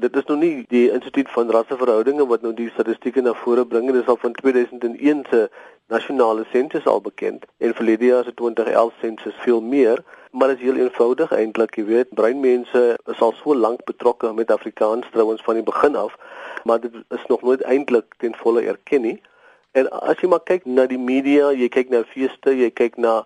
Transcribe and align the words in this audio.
Dit 0.00 0.14
is 0.16 0.24
nou 0.24 0.38
nie 0.40 0.64
die 0.72 0.86
Instituut 0.90 1.28
van 1.30 1.50
Rasseverhoudinge 1.52 2.24
wat 2.26 2.40
nou 2.40 2.54
die 2.56 2.70
statistieke 2.72 3.20
na 3.20 3.34
vore 3.36 3.66
bring 3.68 3.84
nie. 3.84 3.92
Dit 3.92 4.06
is 4.06 4.08
al 4.08 4.16
van 4.22 4.32
2001 4.32 5.26
se 5.28 5.40
nasionale 5.92 6.46
sensus 6.52 6.86
al 6.88 7.02
bekend 7.04 7.44
en 7.58 7.74
verlede 7.74 8.08
jaar 8.08 8.24
se 8.24 8.32
2011 8.34 8.94
sensus 9.00 9.34
veel 9.44 9.60
meer. 9.60 10.00
Maar 10.30 10.48
dit 10.48 10.56
is 10.56 10.62
heel 10.62 10.80
eenvoudig 10.80 11.34
eintlik, 11.36 11.76
jy 11.76 11.84
weet, 11.84 12.14
breinmense 12.16 12.82
is 13.12 13.20
al 13.20 13.34
so 13.42 13.54
lank 13.54 13.84
betrokke 13.84 14.32
met 14.32 14.50
Afrikaans 14.50 15.10
trouens 15.12 15.42
van 15.44 15.60
die 15.60 15.66
begin 15.66 15.96
af, 15.96 16.16
maar 16.64 16.80
dit 16.80 16.94
is 17.12 17.26
nog 17.28 17.42
nooit 17.42 17.60
eintlik 17.60 18.14
ten 18.16 18.32
volle 18.40 18.62
erken 18.64 19.00
nie. 19.00 19.18
En 19.72 19.88
as 20.04 20.20
jy 20.20 20.28
maar 20.28 20.42
kyk 20.44 20.66
na 20.68 20.84
die 20.88 21.00
media, 21.00 21.48
jy 21.56 21.70
kyk 21.72 21.92
na 21.92 22.02
feeste, 22.10 22.52
jy 22.52 22.68
kyk 22.76 22.98
na 23.00 23.22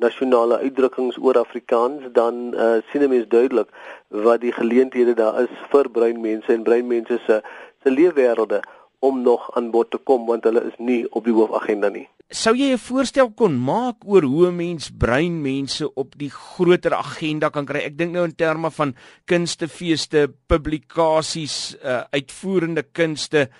nasionale 0.00 0.56
uitdrukkings 0.62 1.18
oor 1.20 1.36
Afrikaans, 1.36 2.06
dan 2.16 2.54
uh, 2.56 2.78
sien 2.88 3.04
'n 3.04 3.12
mens 3.12 3.26
duidelik 3.28 3.68
wat 4.08 4.40
die 4.40 4.52
geleenthede 4.52 5.14
daar 5.14 5.42
is 5.42 5.52
vir 5.72 5.90
bruin 5.92 6.20
mense 6.20 6.52
en 6.52 6.64
bruin 6.64 6.86
mense 6.88 7.20
se 7.26 7.42
se 7.82 7.90
leefwêrelde 7.90 8.62
om 8.98 9.20
nog 9.22 9.50
aan 9.56 9.70
bod 9.70 9.90
te 9.90 9.98
kom 9.98 10.26
want 10.26 10.44
hulle 10.44 10.64
is 10.64 10.78
nie 10.78 11.04
op 11.10 11.24
die 11.24 11.36
hoofagenda 11.36 11.88
nie. 11.88 12.08
Sou 12.28 12.56
jy 12.56 12.72
'n 12.72 12.78
voorstel 12.78 13.30
kon 13.36 13.60
maak 13.60 13.96
oor 14.06 14.22
hoe 14.22 14.46
'n 14.48 14.56
mens 14.56 14.90
bruin 14.90 15.42
mense 15.42 15.94
op 15.94 16.16
die 16.16 16.30
groter 16.30 16.94
agenda 16.94 17.48
kan 17.50 17.66
kry? 17.66 17.84
Ek 17.84 17.98
dink 17.98 18.12
nou 18.12 18.24
in 18.24 18.34
terme 18.34 18.70
van 18.70 18.94
kunstefeeste, 19.26 20.32
publikasies, 20.46 21.76
uh, 21.84 22.04
uitvoerende 22.10 22.82
kunste, 22.92 23.40
uh, 23.40 23.54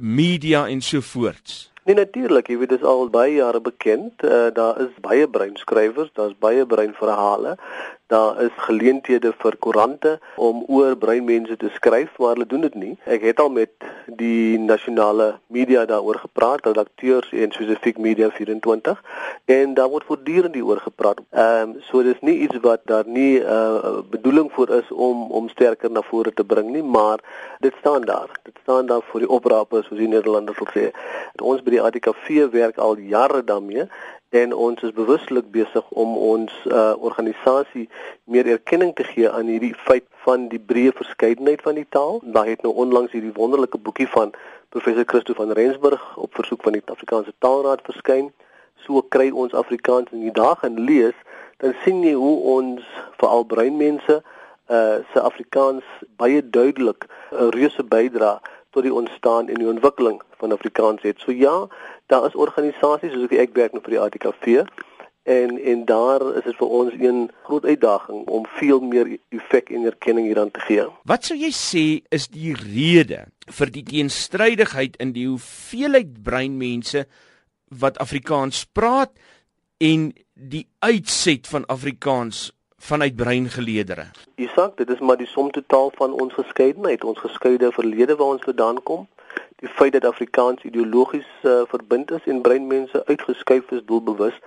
media 0.00 0.66
en 0.66 0.82
so 0.82 1.00
voorts. 1.00 1.70
Nee 1.88 1.96
natuurlik, 1.96 2.50
jy 2.52 2.58
weet 2.60 2.68
dit 2.68 2.82
is 2.82 2.86
al 2.86 3.06
baie 3.08 3.38
jare 3.38 3.60
bekend. 3.64 4.20
Uh, 4.20 4.50
daar 4.52 4.80
is 4.80 4.90
baie 5.00 5.28
breinskrywers, 5.28 6.10
daar's 6.12 6.34
baie 6.38 6.66
breinverhale. 6.66 7.56
Daar 8.08 8.42
is 8.42 8.52
geleenthede 8.56 9.32
vir 9.36 9.56
koerante 9.60 10.18
om 10.36 10.62
oor 10.66 10.94
breinmense 10.96 11.56
te 11.56 11.68
skryf, 11.74 12.14
maar 12.18 12.30
hulle 12.36 12.46
doen 12.48 12.60
dit 12.64 12.74
nie. 12.74 12.94
Ek 13.04 13.24
het 13.24 13.40
al 13.40 13.50
met 13.52 13.84
die 14.20 14.56
nasionale 14.58 15.34
media 15.52 15.82
daaroor 15.84 16.16
gepraat, 16.22 16.64
redakteurs 16.64 17.28
en 17.32 17.52
spesifiek 17.52 17.98
Media 18.00 18.30
24 18.32 19.02
en 19.44 19.74
daar 19.76 19.90
word 19.92 20.08
voortdurend 20.08 20.56
hieroor 20.56 20.80
gepraat. 20.86 21.20
Ehm 21.30 21.74
um, 21.74 21.74
so 21.90 22.00
dis 22.02 22.20
nie 22.24 22.38
iets 22.46 22.56
wat 22.64 22.80
daar 22.84 23.04
nie 23.06 23.40
'n 23.40 23.44
uh, 23.44 24.00
bedoeling 24.10 24.48
vir 24.56 24.72
is 24.78 24.88
om 24.92 25.30
om 25.30 25.48
sterker 25.48 25.90
na 25.90 26.02
vore 26.02 26.32
te 26.32 26.44
bring 26.44 26.70
nie, 26.70 26.82
maar 26.82 27.20
dit 27.60 27.74
staan 27.80 28.08
daar. 28.08 28.28
Dit 28.42 28.56
staan 28.62 28.86
daar 28.86 29.04
vir 29.12 29.20
die 29.20 29.28
opraapers, 29.28 29.86
soos 29.86 29.98
die 29.98 30.08
Nederlanders 30.08 30.56
sal 30.56 30.72
sê. 30.72 30.90
Ons 31.42 31.62
by 31.62 31.70
die 31.70 31.77
ATKV 31.82 32.50
werk 32.50 32.78
al 32.78 32.98
jare 32.98 33.44
daarmee 33.44 33.88
en 34.28 34.52
ons 34.52 34.82
is 34.82 34.92
bewuslik 34.92 35.50
besig 35.50 35.84
om 35.90 36.16
ons 36.16 36.52
uh, 36.66 36.92
organisasie 37.00 37.88
meer 38.24 38.46
erkenning 38.46 38.94
te 38.94 39.04
gee 39.04 39.30
aan 39.30 39.48
hierdie 39.48 39.74
feit 39.86 40.04
van 40.24 40.48
die 40.52 40.60
breë 40.60 40.92
verskeidenheid 40.96 41.62
van 41.64 41.78
die 41.80 41.86
taal. 41.88 42.20
Daar 42.22 42.46
het 42.46 42.62
nou 42.62 42.74
onlangs 42.74 43.12
hierdie 43.12 43.32
wonderlike 43.32 43.78
boekie 43.78 44.08
van 44.08 44.34
professor 44.68 45.04
Christo 45.06 45.32
van 45.34 45.52
Rensburg 45.56 46.16
op 46.16 46.34
versoek 46.34 46.62
van 46.62 46.76
die 46.76 46.82
Afrikaanse 46.84 47.32
Taalraad 47.38 47.80
verskyn. 47.88 48.28
So 48.84 49.00
kry 49.08 49.30
ons 49.30 49.56
Afrikaans 49.56 50.12
in 50.12 50.26
die 50.26 50.34
dag 50.34 50.62
en 50.62 50.76
lees, 50.84 51.16
dan 51.64 51.72
sien 51.84 52.02
jy 52.04 52.12
hoe 52.12 52.36
ons 52.58 52.84
veral 53.16 53.48
breinmense 53.48 54.20
uh 54.68 54.98
se 55.12 55.20
Afrikaans 55.24 55.84
baie 56.20 56.42
duidelik 56.44 57.06
'n 57.32 57.48
reuse 57.56 57.82
bydrae 57.82 58.36
tot 58.70 58.82
die 58.82 58.94
ontstaan 58.94 59.48
en 59.48 59.60
die 59.62 59.68
ontwikkeling 59.68 60.20
van 60.40 60.52
Afrikaans 60.52 61.02
het. 61.02 61.20
So 61.20 61.32
ja, 61.32 61.66
daar 62.06 62.26
is 62.26 62.36
organisasies 62.36 63.12
soos 63.12 63.32
ek 63.32 63.56
werk 63.56 63.72
nou 63.72 63.82
vir 63.84 63.96
die 63.96 64.02
ATKV 64.04 64.64
en 65.28 65.58
en 65.58 65.84
daar 65.84 66.22
is 66.36 66.44
dit 66.44 66.56
vir 66.56 66.74
ons 66.80 66.92
een 66.96 67.30
groot 67.44 67.64
uitdaging 67.64 68.26
om 68.26 68.46
veel 68.56 68.80
meer 68.80 69.10
effek 69.28 69.70
en 69.70 69.84
erkenning 69.84 70.26
hieraan 70.26 70.50
te 70.50 70.60
gee. 70.64 70.86
Wat 71.04 71.28
sou 71.28 71.36
jy 71.36 71.50
sê 71.52 71.86
is 72.14 72.28
die 72.32 72.54
rede 72.56 73.26
vir 73.58 73.72
die 73.72 73.84
teenstrydigheid 73.84 74.96
in 75.04 75.12
die 75.16 75.26
hoeveelheid 75.28 76.22
breinmense 76.24 77.04
wat 77.68 78.00
Afrikaans 78.00 78.64
praat 78.72 79.12
en 79.84 80.12
die 80.32 80.64
uitset 80.80 81.46
van 81.46 81.66
Afrikaans 81.68 82.48
vanuit 82.78 83.16
breingeleedere. 83.16 84.06
Isak, 84.34 84.76
dit 84.76 84.90
is 84.90 84.98
maar 84.98 85.16
die 85.16 85.26
som 85.26 85.50
totaal 85.50 85.90
van 85.94 86.12
ons 86.12 86.34
geskeidenheid, 86.34 87.04
ons 87.04 87.18
geskeide 87.18 87.72
verlede 87.72 88.16
waar 88.16 88.38
ons 88.38 88.44
vandaan 88.44 88.82
kom. 88.82 89.08
Die 89.60 89.68
feit 89.68 89.92
dat 89.92 90.04
Afrikaans 90.04 90.62
ideologies 90.62 91.26
uh, 91.42 91.62
verbind 91.66 92.10
is 92.10 92.24
en 92.24 92.40
breinmense 92.40 93.06
uitgeskuif 93.06 93.70
is 93.70 93.82
doelbewus 93.84 94.40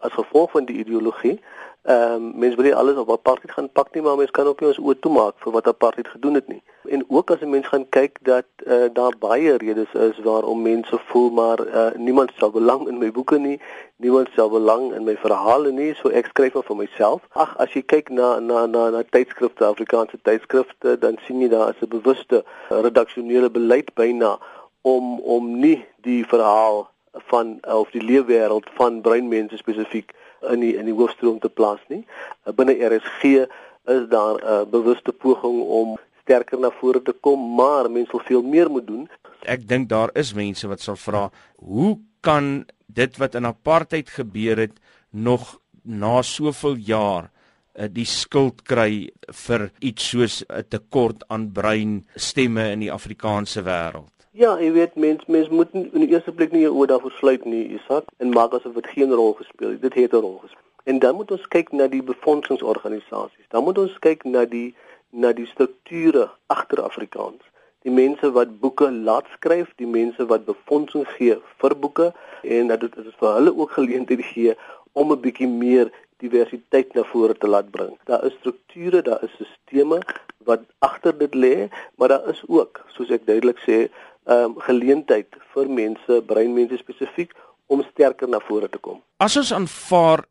as 0.00 0.12
gevolg 0.12 0.50
van 0.50 0.64
die 0.64 0.76
ideologie. 0.76 1.40
Ehm 1.84 2.12
um, 2.12 2.32
mense 2.38 2.56
wil 2.56 2.64
nie 2.64 2.74
alles 2.74 2.96
op 2.96 3.10
apartheid 3.10 3.52
gaan 3.52 3.68
pak 3.72 3.92
nie, 3.92 4.02
maar 4.02 4.16
mense 4.16 4.32
kan 4.32 4.46
ook 4.46 4.60
nie 4.60 4.68
ons 4.70 4.78
oë 4.80 4.94
toemaak 5.04 5.34
vir 5.44 5.52
wat 5.52 5.66
apartheid 5.68 6.08
gedoen 6.08 6.38
het 6.40 6.48
nie. 6.48 6.62
En 6.88 7.04
ook 7.08 7.30
as 7.30 7.40
'n 7.40 7.50
mens 7.50 7.66
gaan 7.66 7.84
kyk 7.88 8.16
dat 8.22 8.46
uh, 8.66 8.88
daar 8.92 9.12
baie 9.18 9.56
redes 9.56 9.92
is 9.92 10.18
waarom 10.18 10.62
mense 10.62 10.98
voel 11.10 11.30
maar 11.30 11.66
uh, 11.66 11.90
niemand 11.96 12.32
stel 12.36 12.50
belang 12.50 12.88
in 12.88 12.98
my 12.98 13.10
boeke 13.12 13.38
nie, 13.38 13.60
niemand 13.96 14.28
stel 14.32 14.50
belang 14.50 14.94
in 14.94 15.04
my 15.04 15.16
verhale 15.16 15.72
nie, 15.72 15.94
so 15.94 16.08
ek 16.08 16.26
skryf 16.26 16.54
maar 16.54 16.64
vir 16.64 16.76
myself. 16.76 17.20
Ag, 17.32 17.54
as 17.56 17.72
jy 17.72 17.82
kyk 17.82 18.08
na 18.08 18.38
na 18.38 18.66
na 18.66 18.88
na 18.90 19.02
tydskrifte, 19.10 19.64
Afrikaanse 19.64 20.18
tydskrifte, 20.22 20.98
dan 20.98 21.20
sien 21.26 21.40
jy 21.40 21.48
daar 21.48 21.68
is 21.68 21.84
'n 21.84 21.88
bewuste 21.88 22.44
redaksionele 22.68 23.50
beleid 23.50 23.94
byna 23.94 24.38
om 24.84 25.20
om 25.20 25.48
nie 25.60 25.78
die 26.04 26.22
verhaal 26.28 26.84
van 27.30 27.58
of 27.62 27.90
die 27.94 28.02
leefwêreld 28.04 28.68
van 28.78 29.00
breinmense 29.00 29.56
spesifiek 29.56 30.12
in 30.52 30.60
die 30.60 30.74
in 30.76 30.88
die 30.90 30.96
hoofstroom 30.96 31.38
te 31.40 31.48
plaas 31.48 31.80
nie. 31.88 32.02
Uh, 32.44 32.52
binne 32.52 32.76
RSG 32.76 33.46
is 33.94 34.08
daar 34.12 34.36
'n 34.36 34.44
uh, 34.44 34.62
bewuste 34.70 35.12
poging 35.12 35.60
om 35.80 35.96
sterker 36.22 36.58
na 36.58 36.70
vore 36.80 37.02
te 37.02 37.12
kom, 37.12 37.54
maar 37.54 37.90
mense 37.90 38.12
wil 38.12 38.24
veel 38.24 38.42
meer 38.42 38.70
moet 38.70 38.86
doen. 38.86 39.08
Ek 39.44 39.68
dink 39.68 39.88
daar 39.88 40.10
is 40.12 40.32
mense 40.34 40.68
wat 40.68 40.80
sal 40.80 40.96
vra, 40.96 41.30
hoe 41.56 41.98
kan 42.20 42.66
dit 42.86 43.16
wat 43.16 43.34
in 43.34 43.46
apartheid 43.46 44.08
gebeur 44.08 44.56
het 44.56 44.80
nog 45.10 45.60
na 45.82 46.22
soveel 46.22 46.76
jaar 46.76 47.28
uh, 47.28 47.88
die 47.90 48.08
skuld 48.08 48.62
kry 48.62 49.10
vir 49.46 49.70
iets 49.80 50.08
soos 50.08 50.44
'n 50.48 50.64
tekort 50.68 51.24
aan 51.28 51.52
brein 51.52 52.04
stemme 52.16 52.70
in 52.70 52.80
die 52.80 52.92
Afrikaanse 52.92 53.62
wêreld? 53.62 54.13
Ja, 54.34 54.56
jy 54.58 54.72
weet 54.74 54.96
mens 54.98 55.26
mens 55.30 55.48
moet 55.48 55.68
in 55.78 56.02
die 56.02 56.08
eerste 56.10 56.32
plek 56.34 56.50
nie 56.50 56.64
jou 56.64 56.72
oë 56.74 56.88
daarvoor 56.90 57.12
sluit 57.20 57.44
nie, 57.46 57.68
Isak, 57.76 58.08
en 58.18 58.32
maak 58.34 58.56
asof 58.56 58.72
dit 58.74 58.86
geen 58.90 59.12
rol 59.14 59.36
gespeel 59.38 59.76
het. 59.76 59.82
Dit 59.82 59.94
het 59.94 60.12
'n 60.12 60.24
rol 60.24 60.40
gespeel. 60.42 60.64
En 60.90 60.98
dan 60.98 61.14
moet 61.14 61.30
ons 61.30 61.44
kyk 61.48 61.70
na 61.72 61.86
die 61.86 62.02
befondsingsorganisasies. 62.02 63.46
Dan 63.48 63.64
moet 63.64 63.78
ons 63.78 63.98
kyk 63.98 64.24
na 64.24 64.44
die 64.44 64.74
na 65.10 65.32
die 65.32 65.46
strukture 65.46 66.30
agter 66.46 66.82
Afrikaans. 66.82 67.42
Die 67.82 67.92
mense 67.92 68.32
wat 68.32 68.58
boeke 68.60 68.90
laat 68.90 69.26
skryf, 69.36 69.70
die 69.76 69.86
mense 69.86 70.26
wat 70.26 70.44
befondsing 70.44 71.06
gee 71.08 71.38
vir 71.62 71.78
boeke 71.78 72.12
en 72.42 72.66
dat 72.66 72.80
dit 72.80 72.96
is 72.96 73.14
vir 73.18 73.34
hulle 73.34 73.56
ook 73.56 73.70
geleenthede 73.70 74.22
gee 74.22 74.56
om 74.92 75.12
'n 75.12 75.20
bietjie 75.20 75.48
meer 75.48 75.92
diversiteit 76.18 76.94
na 76.94 77.04
vore 77.04 77.34
te 77.34 77.46
laat 77.46 77.70
bring. 77.70 77.98
Daar 78.04 78.24
is 78.24 78.34
strukture, 78.40 79.02
daar 79.02 79.22
is 79.22 79.36
sisteme 79.36 80.02
wat 80.44 80.60
agter 80.78 81.18
dit 81.18 81.34
lê, 81.34 81.68
maar 81.96 82.08
daar 82.08 82.28
is 82.28 82.42
ook, 82.46 82.84
soos 82.88 83.10
ek 83.10 83.26
duidelik 83.26 83.58
sê, 83.58 83.88
ehm 84.26 84.44
um, 84.44 84.60
geleentheid 84.60 85.28
vir 85.54 85.68
mense, 85.68 86.22
breinmense 86.26 86.78
spesifiek 86.78 87.34
om 87.66 87.82
sterker 87.90 88.28
na 88.28 88.40
vore 88.40 88.68
te 88.68 88.78
kom. 88.78 89.02
As 89.18 89.36
ons 89.36 89.52
aanvaar 89.52 90.24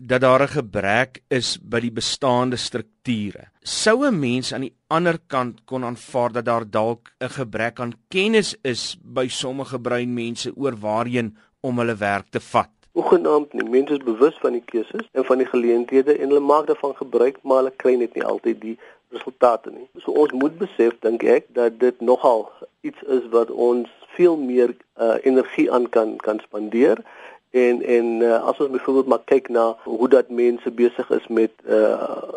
dat 0.00 0.20
daar 0.20 0.42
'n 0.42 0.54
gebrek 0.60 1.22
is 1.28 1.58
by 1.58 1.80
die 1.80 1.92
bestaande 1.92 2.56
strukture, 2.56 3.50
sou 3.62 4.06
'n 4.06 4.18
mens 4.18 4.52
aan 4.52 4.60
die 4.60 4.76
ander 4.88 5.18
kant 5.26 5.64
kon 5.64 5.84
aanvaar 5.84 6.32
dat 6.32 6.44
daar 6.44 6.70
dalk 6.70 7.12
'n 7.20 7.28
gebrek 7.28 7.80
aan 7.80 7.94
kennis 8.08 8.56
is 8.62 8.96
by 9.02 9.28
sommige 9.28 9.78
breinmense 9.78 10.52
oor 10.56 10.76
waarheen 10.76 11.36
om 11.60 11.78
hulle 11.78 11.94
werk 11.94 12.30
te 12.30 12.40
vat. 12.40 12.70
Ogenaamd 12.92 13.52
nie. 13.52 13.68
Mense 13.68 13.92
is 13.92 14.04
bewus 14.04 14.38
van 14.40 14.52
die 14.52 14.64
keuses 14.64 15.06
en 15.12 15.24
van 15.24 15.38
die 15.38 15.46
geleenthede 15.46 16.18
en 16.18 16.28
hulle 16.28 16.40
maak 16.40 16.66
daarvan 16.66 16.94
gebruik, 16.96 17.36
maar 17.42 17.56
hulle 17.56 17.72
kry 17.76 17.94
net 17.94 18.14
nie 18.14 18.24
altyd 18.24 18.60
die 18.60 18.78
resultate 19.10 19.70
nie. 19.70 19.88
So 20.04 20.12
ons 20.12 20.32
moet 20.32 20.58
besef 20.58 20.98
dink 21.04 21.22
ek 21.22 21.50
dat 21.56 21.78
dit 21.80 22.00
nogal 22.00 22.46
iets 22.86 23.02
is 23.02 23.26
wat 23.34 23.50
ons 23.50 23.88
veel 24.16 24.36
meer 24.36 24.74
uh, 25.00 25.16
energie 25.22 25.70
aan 25.72 25.88
kan 25.88 26.16
kan 26.16 26.40
spandeer 26.46 27.02
en 27.50 27.82
en 27.82 28.06
uh, 28.20 28.38
as 28.44 28.58
ons 28.58 28.70
byvoorbeeld 28.70 29.06
maar 29.06 29.24
kyk 29.24 29.48
na 29.48 29.76
hoe 29.84 30.08
dat 30.08 30.28
mense 30.28 30.70
besig 30.70 31.10
is 31.10 31.26
met 31.26 31.50
uh, 31.66 32.36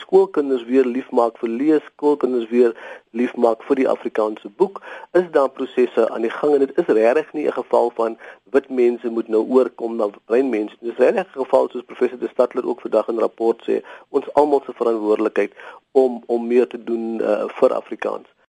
skoolkinders 0.00 0.64
weer 0.68 0.86
liefmaak 0.86 1.38
vir 1.42 1.50
lees, 1.60 1.84
skoolkinders 1.92 2.48
weer 2.50 2.74
liefmaak 3.20 3.62
vir 3.68 3.80
die 3.80 3.88
Afrikaanse 3.88 4.50
boek, 4.62 4.80
is 5.20 5.26
daar 5.36 5.50
prosesse 5.56 6.08
aan 6.10 6.26
die 6.26 6.32
gang 6.34 6.54
en 6.54 6.64
dit 6.64 6.82
is 6.82 6.92
regtig 7.00 7.32
nie 7.32 7.46
'n 7.46 7.58
geval 7.60 7.92
van 8.00 8.18
wit 8.54 8.68
mense 8.70 9.08
moet 9.08 9.28
nou 9.28 9.44
oorkom 9.56 9.96
na 9.96 10.08
bruin 10.24 10.50
mense. 10.50 10.76
Dis 10.80 10.96
regtig 10.96 11.26
'n 11.36 11.44
geval 11.44 11.68
soos 11.68 11.88
professor 11.92 12.18
De 12.18 12.28
Stadler 12.32 12.66
ook 12.66 12.80
vandag 12.80 13.08
in 13.08 13.14
'n 13.14 13.26
rapport 13.26 13.62
sê, 13.68 13.82
ons 14.08 14.32
almal 14.34 14.62
se 14.66 14.72
verantwoordelikheid 14.72 15.52
om 15.92 16.22
om 16.26 16.46
meer 16.46 16.66
te 16.66 16.84
doen 16.84 17.20
uh, 17.20 17.44
vir 17.48 17.74
Afrikaans. 17.74 18.26